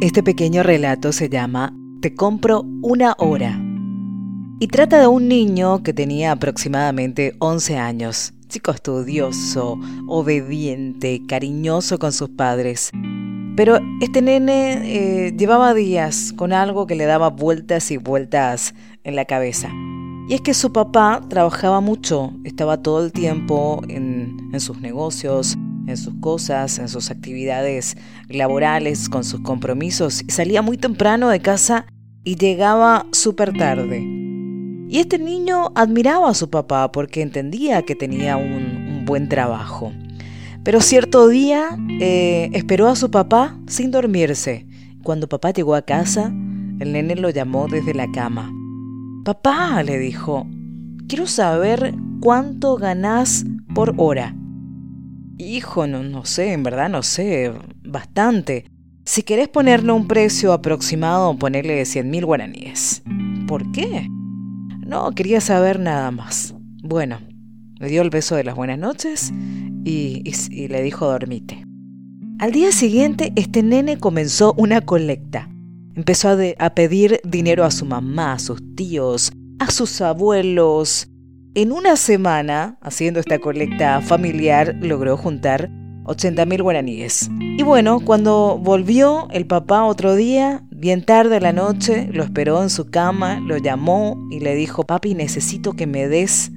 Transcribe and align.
Este 0.00 0.22
pequeño 0.22 0.62
relato 0.62 1.10
se 1.10 1.28
llama 1.28 1.74
Te 2.00 2.14
compro 2.14 2.64
una 2.82 3.16
hora 3.18 3.60
y 4.60 4.68
trata 4.68 5.00
de 5.00 5.08
un 5.08 5.26
niño 5.26 5.82
que 5.82 5.92
tenía 5.92 6.30
aproximadamente 6.30 7.34
11 7.40 7.78
años, 7.78 8.32
chico 8.46 8.70
estudioso, 8.70 9.76
obediente, 10.06 11.22
cariñoso 11.26 11.98
con 11.98 12.12
sus 12.12 12.28
padres. 12.28 12.92
Pero 13.56 13.80
este 14.00 14.22
nene 14.22 14.82
eh, 14.84 15.32
llevaba 15.36 15.74
días 15.74 16.32
con 16.32 16.52
algo 16.52 16.86
que 16.86 16.94
le 16.94 17.04
daba 17.04 17.30
vueltas 17.30 17.90
y 17.90 17.96
vueltas 17.96 18.76
en 19.02 19.16
la 19.16 19.24
cabeza. 19.24 19.68
Y 20.28 20.34
es 20.34 20.42
que 20.42 20.54
su 20.54 20.72
papá 20.72 21.22
trabajaba 21.28 21.80
mucho, 21.80 22.34
estaba 22.44 22.82
todo 22.82 23.04
el 23.04 23.10
tiempo 23.10 23.82
en, 23.88 24.50
en 24.52 24.60
sus 24.60 24.78
negocios, 24.80 25.58
en 25.88 25.96
sus 25.96 26.14
cosas, 26.20 26.78
en 26.78 26.88
sus 26.88 27.10
actividades 27.10 27.96
laborales, 28.28 29.08
con 29.08 29.24
sus 29.24 29.40
compromisos, 29.40 30.22
salía 30.28 30.62
muy 30.62 30.76
temprano 30.76 31.28
de 31.28 31.40
casa 31.40 31.86
y 32.24 32.36
llegaba 32.36 33.06
súper 33.12 33.56
tarde. 33.56 34.00
Y 34.90 34.98
este 34.98 35.18
niño 35.18 35.70
admiraba 35.74 36.30
a 36.30 36.34
su 36.34 36.48
papá 36.48 36.90
porque 36.92 37.22
entendía 37.22 37.82
que 37.82 37.94
tenía 37.94 38.36
un, 38.36 39.04
buen 39.04 39.28
trabajo. 39.28 39.92
Pero 40.64 40.82
cierto 40.82 41.28
día 41.28 41.78
eh, 41.98 42.50
esperó 42.52 42.88
a 42.88 42.96
su 42.96 43.10
papá 43.10 43.58
sin 43.66 43.90
dormirse. 43.90 44.66
Cuando 45.02 45.28
papá 45.28 45.50
llegó 45.50 45.74
a 45.74 45.82
casa, 45.82 46.26
el 46.78 46.92
nene 46.92 47.16
lo 47.16 47.30
llamó 47.30 47.68
desde 47.68 47.94
la 47.94 48.10
cama. 48.12 48.52
Papá, 49.24 49.82
le 49.82 49.98
dijo, 49.98 50.46
quiero 51.08 51.26
saber 51.26 51.94
cuánto 52.20 52.76
ganás 52.76 53.46
por 53.74 53.94
hora. 53.96 54.34
Hijo, 55.38 55.86
no, 55.86 56.02
no 56.02 56.24
sé, 56.24 56.52
en 56.52 56.64
verdad 56.64 56.88
no 56.88 57.04
sé, 57.04 57.52
bastante. 57.84 58.64
Si 59.04 59.22
querés 59.22 59.48
ponerle 59.48 59.92
un 59.92 60.08
precio 60.08 60.52
aproximado, 60.52 61.34
ponerle 61.38 61.84
100 61.84 62.10
mil 62.10 62.26
guaraníes. 62.26 63.02
¿Por 63.46 63.70
qué? 63.70 64.08
No, 64.84 65.12
quería 65.12 65.40
saber 65.40 65.78
nada 65.78 66.10
más. 66.10 66.54
Bueno, 66.82 67.20
le 67.78 67.88
dio 67.88 68.02
el 68.02 68.10
beso 68.10 68.34
de 68.34 68.42
las 68.42 68.56
buenas 68.56 68.78
noches 68.78 69.32
y, 69.84 70.22
le 70.68 70.82
dijo 70.82 71.06
dormite. 71.06 71.64
Al 72.40 72.50
día 72.50 72.72
siguiente, 72.72 73.32
este 73.36 73.62
nene 73.62 73.96
comenzó 73.96 74.54
una 74.58 74.80
colecta. 74.80 75.48
Empezó 75.94 76.36
a 76.58 76.70
pedir 76.70 77.20
dinero 77.24 77.64
a 77.64 77.70
su 77.70 77.86
mamá, 77.86 78.32
a 78.32 78.38
sus 78.40 78.60
tíos, 78.74 79.32
a 79.60 79.70
sus 79.70 80.00
abuelos, 80.00 81.08
en 81.54 81.72
una 81.72 81.96
semana, 81.96 82.78
haciendo 82.80 83.20
esta 83.20 83.38
colecta 83.38 84.00
familiar, 84.00 84.76
logró 84.80 85.16
juntar 85.16 85.70
80 86.04 86.46
mil 86.46 86.62
guaraníes. 86.62 87.30
Y 87.40 87.62
bueno, 87.62 88.00
cuando 88.00 88.58
volvió 88.62 89.28
el 89.30 89.46
papá 89.46 89.84
otro 89.84 90.14
día, 90.14 90.62
bien 90.70 91.04
tarde 91.04 91.34
de 91.34 91.40
la 91.40 91.52
noche, 91.52 92.08
lo 92.12 92.22
esperó 92.22 92.62
en 92.62 92.70
su 92.70 92.90
cama, 92.90 93.40
lo 93.40 93.58
llamó 93.58 94.16
y 94.30 94.40
le 94.40 94.54
dijo, 94.54 94.84
papi, 94.84 95.14
necesito 95.14 95.74
que 95.74 95.86
me 95.86 96.08
des 96.08 96.50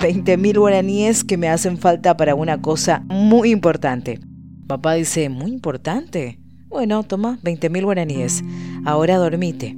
20 0.00 0.36
mil 0.36 0.58
guaraníes 0.58 1.24
que 1.24 1.36
me 1.36 1.48
hacen 1.48 1.78
falta 1.78 2.16
para 2.16 2.34
una 2.34 2.60
cosa 2.60 3.04
muy 3.08 3.50
importante. 3.50 4.20
Papá 4.66 4.94
dice, 4.94 5.28
muy 5.28 5.52
importante. 5.52 6.40
Bueno, 6.68 7.02
toma 7.04 7.38
20 7.42 7.70
mil 7.70 7.84
guaraníes. 7.84 8.42
Ahora 8.84 9.16
dormite. 9.16 9.76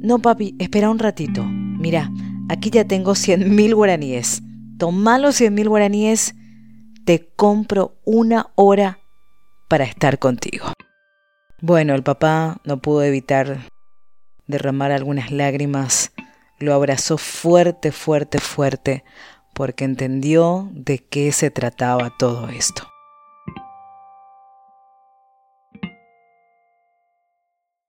No, 0.00 0.18
papi, 0.18 0.56
espera 0.58 0.90
un 0.90 0.98
ratito. 0.98 1.44
Mira, 1.44 2.10
Aquí 2.48 2.70
ya 2.70 2.84
tengo 2.84 3.14
100 3.14 3.54
mil 3.54 3.74
guaraníes. 3.74 4.42
Toma 4.78 5.18
los 5.18 5.36
100 5.36 5.54
mil 5.54 5.68
guaraníes, 5.68 6.34
te 7.04 7.32
compro 7.36 7.96
una 8.04 8.50
hora 8.54 8.98
para 9.68 9.84
estar 9.84 10.18
contigo. 10.18 10.72
Bueno, 11.60 11.94
el 11.94 12.02
papá 12.02 12.60
no 12.64 12.82
pudo 12.82 13.02
evitar 13.02 13.60
derramar 14.46 14.92
algunas 14.92 15.30
lágrimas. 15.30 16.12
Lo 16.58 16.74
abrazó 16.74 17.18
fuerte, 17.18 17.92
fuerte, 17.92 18.38
fuerte, 18.38 19.04
porque 19.54 19.84
entendió 19.84 20.68
de 20.72 20.98
qué 20.98 21.32
se 21.32 21.50
trataba 21.50 22.12
todo 22.18 22.48
esto. 22.48 22.93